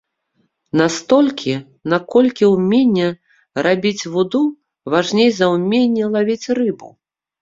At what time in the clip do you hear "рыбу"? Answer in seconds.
6.61-6.89